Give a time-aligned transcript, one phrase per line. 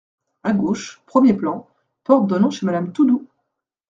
[0.41, 1.67] A gauche, premier plan,
[2.03, 3.27] porte donnant chez madame Toudoux.